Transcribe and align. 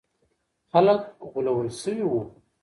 خلګ 0.71 1.01
غولول 1.31 1.67
سوي 1.81 2.03
وو. 2.07 2.21